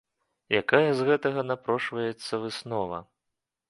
[0.61, 2.97] Якая з гэтага напрошваецца выснова?